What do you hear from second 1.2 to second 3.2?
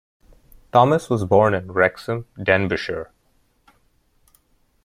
born in Wrexham, Denbighshire.